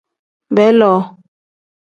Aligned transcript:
Beeloo. 0.55 0.99